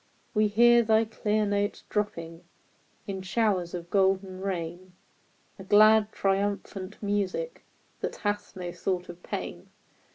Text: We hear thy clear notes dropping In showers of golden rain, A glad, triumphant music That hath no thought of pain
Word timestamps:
We 0.33 0.47
hear 0.47 0.81
thy 0.81 1.05
clear 1.05 1.45
notes 1.45 1.83
dropping 1.87 2.43
In 3.05 3.21
showers 3.21 3.75
of 3.75 3.91
golden 3.91 4.41
rain, 4.41 4.93
A 5.59 5.63
glad, 5.63 6.11
triumphant 6.11 6.97
music 7.03 7.63
That 7.99 8.15
hath 8.15 8.55
no 8.55 8.71
thought 8.71 9.09
of 9.09 9.21
pain 9.21 9.69